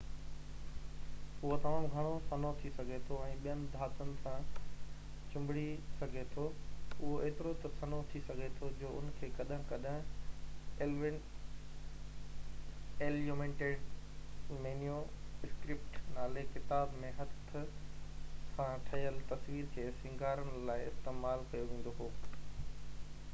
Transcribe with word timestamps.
اهو 1.39 1.57
تمام 1.63 1.83
گهڻوسنهو 1.95 2.51
ٿي 2.61 2.69
سگهي 2.77 3.01
ٿو 3.09 3.17
۽ 3.25 3.33
ٻين 3.41 3.59
ڌاتن 3.73 4.13
سان 4.21 4.47
چِنڀڙي 5.33 5.65
سگهي 5.99 6.23
ٿو 6.31 6.45
اهو 6.77 7.11
ايترو 7.27 7.51
ته 7.65 7.71
سنهو 7.81 7.99
ٿي 8.13 8.21
سگهي 8.29 8.47
ٿي 8.55 8.69
جو 8.79 8.93
ان 9.01 9.11
کي 9.19 9.29
ڪڏهن 9.35 9.67
ڪڏهن 9.73 11.21
اليومنيٽيڊ 13.09 14.57
مينيو 14.65 14.97
اسڪرپٽ 15.49 15.99
نالي 16.17 16.47
ڪتابن 16.55 17.03
۾ 17.05 17.11
هٿ 17.19 17.55
سان 17.59 18.89
ٺهيل 18.89 19.21
تصويرن 19.33 19.69
کي 19.77 19.87
سينگارڻ 20.01 20.51
لاءِ 20.71 20.91
استعمال 20.93 21.47
ڪيو 21.53 21.69
ويندو 21.73 21.95
هو 22.01 22.09